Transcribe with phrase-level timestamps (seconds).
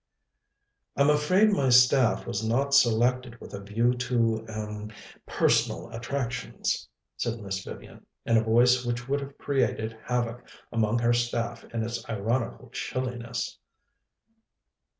[0.97, 4.87] "I'm afraid my staff was not selected with a view to er
[5.27, 11.13] personal attractions," said Miss Vivian, in a voice which would have created havoc amongst her
[11.13, 13.59] staff in its ironical chilliness.